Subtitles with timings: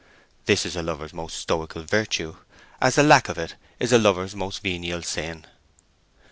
[0.45, 2.37] This is a lover's most stoical virtue,
[2.81, 5.45] as the lack of it is a lover's most venial sin.